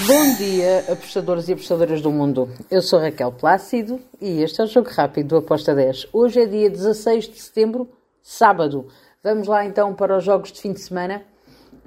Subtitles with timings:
[0.00, 2.50] Bom dia, apostadores e apostadoras do mundo.
[2.68, 6.08] Eu sou Raquel Plácido e este é o Jogo Rápido do Aposta 10.
[6.12, 7.88] Hoje é dia 16 de setembro,
[8.20, 8.88] sábado.
[9.22, 11.22] Vamos lá então para os jogos de fim de semana.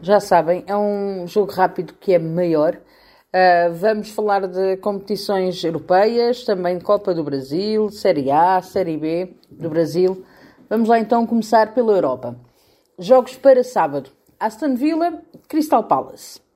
[0.01, 2.75] Já sabem, é um jogo rápido que é maior.
[2.75, 9.69] Uh, vamos falar de competições europeias, também Copa do Brasil, Série A, Série B do
[9.69, 10.25] Brasil.
[10.69, 12.39] Vamos lá então começar pela Europa.
[12.97, 14.09] Jogos para sábado.
[14.39, 16.46] Aston Villa, Crystal Palace.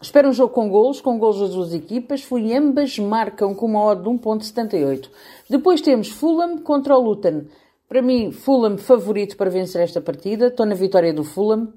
[0.00, 2.22] Espera um jogo com golos, com golos das duas equipas.
[2.22, 5.10] Fui ambas marcam com uma odd de 1.78.
[5.50, 7.46] Depois temos Fulham contra o Luton.
[7.88, 10.46] Para mim, Fulham favorito para vencer esta partida.
[10.46, 11.72] Estou na vitória do Fulham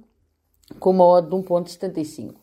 [0.80, 2.36] com uma odd de 1.75.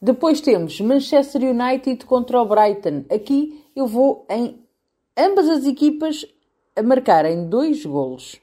[0.00, 3.04] Depois temos Manchester United contra o Brighton.
[3.10, 4.64] Aqui eu vou em
[5.16, 6.24] ambas as equipas
[6.74, 8.40] a marcarem dois golos.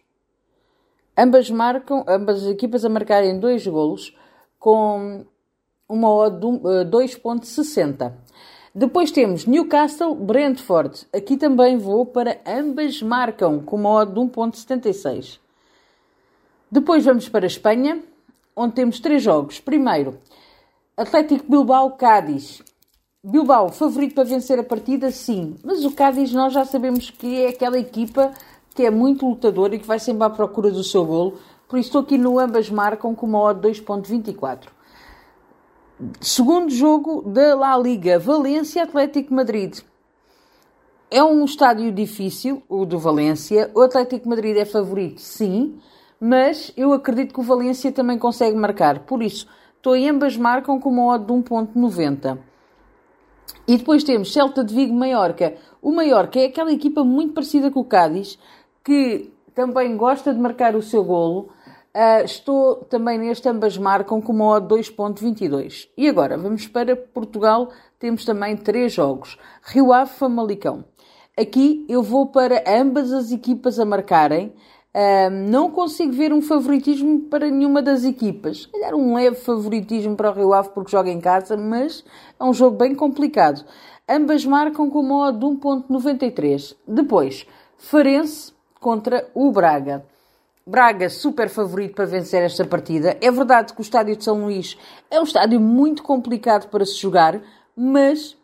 [1.17, 4.15] Ambas marcam, ambas as equipas a marcarem dois golos
[4.59, 5.25] com
[5.87, 6.47] uma odd de
[6.89, 8.01] 2.60.
[8.01, 8.11] Eh,
[8.73, 11.07] Depois temos Newcastle, Brentford.
[11.13, 15.39] Aqui também vou para ambas marcam com uma odd de 1.76.
[16.71, 18.03] Depois vamos para a Espanha,
[18.55, 19.59] onde temos três jogos.
[19.59, 20.17] Primeiro,
[20.97, 22.61] Atlético Bilbao, Cádiz.
[23.23, 25.11] Bilbao, favorito para vencer a partida?
[25.11, 25.55] Sim.
[25.63, 28.31] Mas o Cádiz nós já sabemos que é aquela equipa
[28.73, 31.39] que é muito lutadora e que vai sempre à procura do seu golo.
[31.67, 34.74] Por isso estou aqui no ambas marcam com uma odd 2.24.
[36.19, 39.79] Segundo jogo da La Liga, Valência Atlético Madrid.
[41.09, 43.71] É um estádio difícil, o do Valência.
[43.73, 45.79] O Atlético Madrid é favorito, sim,
[46.19, 49.05] mas eu acredito que o Valência também consegue marcar.
[49.05, 52.39] Por isso, estou em ambas marcam com uma odd de 1.90.
[53.65, 55.55] E depois temos Celta de Vigo Maiorca.
[55.81, 58.37] O Maiorca é aquela equipa muito parecida com o Cádiz,
[58.83, 61.51] que também gosta de marcar o seu golo,
[61.95, 65.87] Uh, estou também neste, ambas marcam com uma odd 2.22.
[65.97, 69.39] E agora, vamos para Portugal, temos também três jogos.
[69.63, 70.83] Rio Ave, Famalicão.
[71.39, 74.53] Aqui eu vou para ambas as equipas a marcarem.
[74.93, 78.65] Uh, não consigo ver um favoritismo para nenhuma das equipas.
[78.65, 82.03] Calhar um leve favoritismo para o Rio Ave porque joga em casa, mas
[82.37, 83.63] é um jogo bem complicado.
[84.07, 86.75] Ambas marcam com uma odd de 1.93.
[86.85, 90.05] Depois, Farense contra o Braga.
[90.67, 93.15] Braga, super favorito para vencer esta partida.
[93.21, 94.75] É verdade que o estádio de São Luís
[95.11, 97.39] é um estádio muito complicado para se jogar,
[97.77, 98.35] mas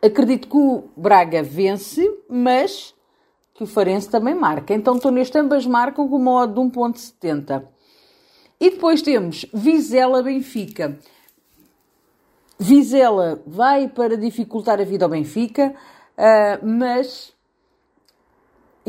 [0.00, 2.94] acredito que o Braga vence, mas
[3.52, 4.72] que o Farense também marca.
[4.72, 7.64] Então estou neste, ambas marcam com uma odd de 1.70.
[8.60, 11.00] E depois temos Vizela Benfica.
[12.56, 15.74] Vizela vai para dificultar a vida ao Benfica,
[16.16, 17.36] uh, mas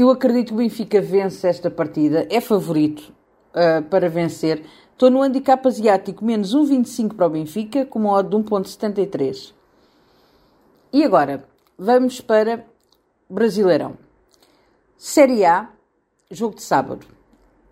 [0.02, 3.12] eu acredito que o Benfica vence esta partida, é favorito
[3.50, 4.64] uh, para vencer.
[4.94, 9.54] Estou no handicap asiático menos 1,25 para o Benfica, com uma odd de 1,73.
[10.94, 11.44] E agora,
[11.78, 12.66] vamos para
[13.30, 13.98] Brasileirão.
[14.98, 15.70] Série A,
[16.32, 17.06] jogo de sábado.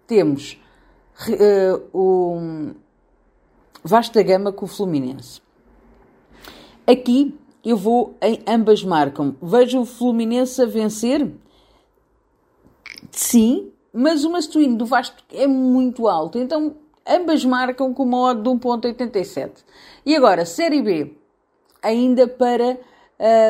[0.06, 0.62] Temos
[1.30, 2.74] uh, o
[3.82, 5.42] Vasta Gama com o Fluminense.
[6.86, 7.34] Aqui
[7.64, 9.34] eu vou em ambas marcam.
[9.42, 11.26] Vejo o Fluminense a vencer
[13.20, 16.76] sim, mas o masculino do Vasco é muito alto, então
[17.08, 19.52] ambas marcam com uma odd de 1.87.
[20.06, 21.16] E agora, Série B,
[21.82, 22.78] ainda para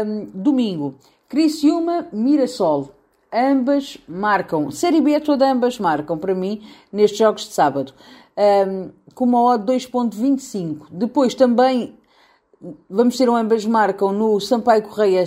[0.06, 0.96] um, domingo.
[1.28, 2.92] Criciúma, Mirassol.
[3.34, 4.72] Ambas marcam.
[4.72, 6.62] Série B toda ambas marcam para mim
[6.92, 7.94] nestes jogos de sábado.
[8.38, 10.88] Um, com uma odd de 2.25.
[10.92, 11.98] Depois também
[12.90, 15.26] vamos ter um ambas marcam no Sampaio Correia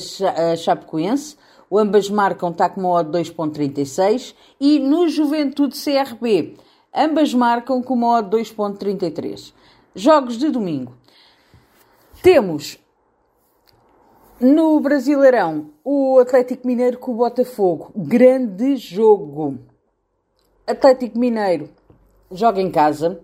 [0.56, 1.36] Chapecoense.
[1.70, 6.56] O ambas marcam está com uma odd 2.36 e no Juventude CRB
[6.92, 9.54] ambas marcam com uma odd 2.33.
[9.94, 10.96] Jogos de domingo.
[12.22, 12.78] Temos
[14.40, 17.92] no Brasileirão o Atlético Mineiro com o Botafogo.
[17.94, 19.58] Grande jogo.
[20.66, 21.68] Atlético Mineiro
[22.32, 23.20] joga em casa,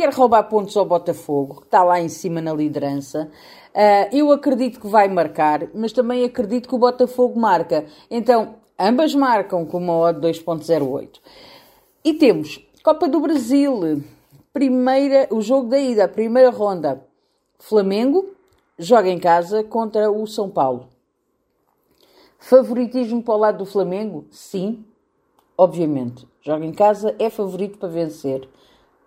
[0.00, 3.30] quer roubar pontos ao Botafogo, que está lá em cima na liderança.
[3.68, 7.84] Uh, eu acredito que vai marcar, mas também acredito que o Botafogo marca.
[8.10, 11.20] Então, ambas marcam com uma odd 2.08.
[12.02, 14.02] E temos Copa do Brasil,
[14.54, 17.04] primeira, o jogo da ida, a primeira ronda.
[17.58, 18.34] Flamengo
[18.78, 20.88] joga em casa contra o São Paulo.
[22.38, 24.24] Favoritismo para o lado do Flamengo?
[24.30, 24.82] Sim,
[25.58, 26.26] obviamente.
[26.40, 28.48] Joga em casa, é favorito para vencer.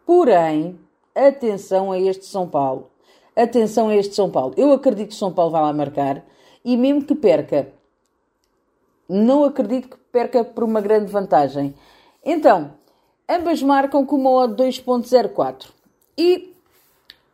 [0.06, 0.77] Porém,
[1.15, 2.92] atenção a este São Paulo.
[3.36, 4.54] Atenção a este São Paulo.
[4.57, 6.24] Eu acredito que São Paulo vai lá marcar
[6.63, 7.74] e mesmo que perca,
[9.10, 11.75] não acredito que perca por uma grande vantagem.
[12.24, 12.74] Então,
[13.30, 15.69] ambas marcam com uma odd 2.04.
[16.18, 16.54] E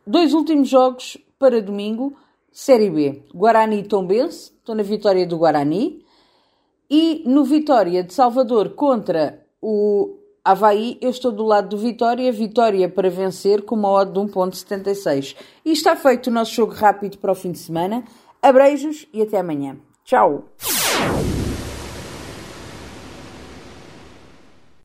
[0.06, 2.16] dois últimos jogos para domingo,
[2.52, 6.04] Série B, Guarani Tombense, estou na vitória do Guarani.
[6.92, 12.88] E no Vitória de Salvador contra o Havaí, eu estou do lado do Vitória, Vitória
[12.88, 15.36] para vencer com uma odd de 1.76.
[15.64, 18.04] E está feito o nosso jogo rápido para o fim de semana.
[18.42, 19.76] Abreijos e até amanhã.
[20.04, 20.48] Tchau!